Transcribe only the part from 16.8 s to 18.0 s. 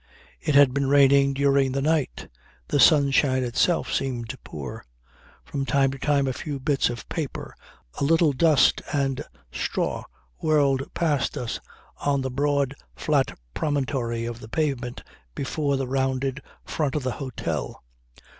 of the hotel.